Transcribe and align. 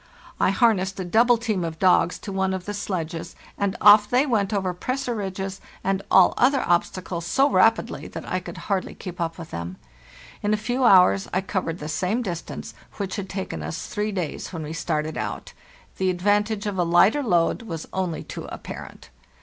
I 0.39 0.49
harnessed 0.49 0.99
a 0.99 1.05
double 1.05 1.37
team 1.37 1.63
of 1.63 1.77
dogs 1.77 2.17
to 2.21 2.31
one 2.31 2.55
of 2.55 2.65
the 2.65 2.73
sledges, 2.73 3.35
and 3.55 3.77
off 3.79 4.09
they 4.09 4.25
went 4.25 4.51
over 4.51 4.73
pressure 4.73 5.13
ridges 5.13 5.61
and 5.83 6.01
all 6.09 6.33
other 6.37 6.63
obstacles 6.65 7.27
so 7.27 7.45
WE 7.45 7.49
MAKE 7.51 7.51
A 7.51 7.51
START 7.51 7.77
107 7.89 8.01
rapidly 8.01 8.07
that 8.07 8.33
I 8.33 8.39
could 8.39 8.57
hardly 8.65 8.95
keep 8.95 9.21
up 9.21 9.37
with 9.37 9.51
them. 9.51 9.75
In 10.41 10.55
a 10.55 10.57
few 10.57 10.83
hours 10.85 11.27
I 11.31 11.41
covered 11.41 11.77
the 11.77 11.87
same 11.87 12.23
distance 12.23 12.73
which 12.93 13.17
had 13.17 13.29
taken 13.29 13.61
us 13.61 13.85
three 13.85 14.11
days 14.11 14.51
when 14.51 14.63
we 14.63 14.73
started 14.73 15.17
out. 15.19 15.53
The 15.99 16.09
advantage 16.09 16.65
of 16.65 16.79
a 16.79 16.83
lighter 16.83 17.21
load 17.21 17.61
was 17.61 17.87
only 17.93 18.23
too 18.23 18.45
apparent. 18.45 19.11